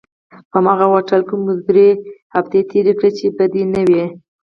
په 0.51 0.57
هماغه 0.61 0.85
هوټل 0.93 1.21
کې 1.27 1.35
مو 1.41 1.51
درې 1.67 1.89
اونۍ 2.35 2.61
تېرې 2.71 2.93
کړې 2.97 3.11
چې 3.17 3.25
بدې 3.37 3.63
نه 3.73 3.81
وې. 3.89 4.05